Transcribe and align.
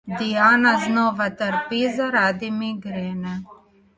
Diana 0.19 0.71
znova 0.85 1.27
trpi 1.41 1.81
zaradi 1.97 2.51
migrene. 2.57 3.35